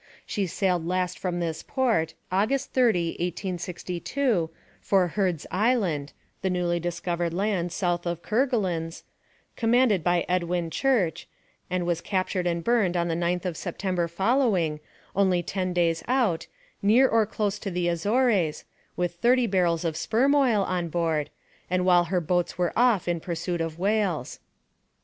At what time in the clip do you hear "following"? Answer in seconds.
14.07-14.79